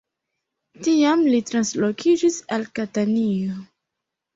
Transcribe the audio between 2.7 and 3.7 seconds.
Katanio.